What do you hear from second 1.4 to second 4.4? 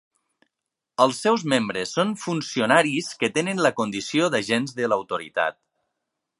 membres són funcionaris que tenen la condició